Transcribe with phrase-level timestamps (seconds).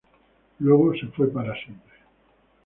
[0.57, 1.93] Luego se fue para siempre.